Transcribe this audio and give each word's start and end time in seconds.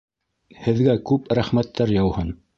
Һеҙгә 0.61 0.95
күп 1.11 1.31
рәхмәттәр 1.41 1.95
яуһын. 1.99 2.35